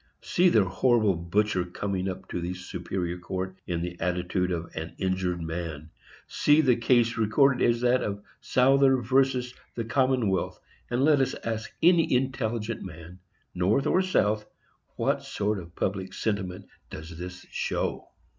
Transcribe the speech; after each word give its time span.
See 0.23 0.49
the 0.49 0.63
horrible 0.63 1.13
butcher 1.15 1.63
coming 1.63 2.09
up 2.09 2.27
to 2.29 2.41
the 2.41 2.55
Superior 2.55 3.19
Court 3.19 3.55
in 3.67 3.83
the 3.83 3.99
attitude 4.01 4.49
of 4.51 4.71
an 4.75 4.95
injured 4.97 5.39
man! 5.43 5.91
See 6.27 6.59
the 6.61 6.75
case 6.75 7.17
recorded 7.19 7.61
as 7.63 7.81
that 7.81 8.01
of 8.01 8.23
Souther 8.39 8.97
VERSUS 8.97 9.53
The 9.75 9.85
Commonwealth, 9.85 10.59
and 10.89 11.03
let 11.05 11.21
us 11.21 11.35
ask 11.43 11.71
any 11.83 12.11
intelligent 12.15 12.81
man, 12.81 13.19
North 13.53 13.85
or 13.85 14.01
South, 14.01 14.47
what 14.95 15.21
sort 15.21 15.59
of 15.59 15.75
public 15.75 16.13
sentiment 16.15 16.65
does 16.89 17.15
this 17.19 17.45
show! 17.51 18.07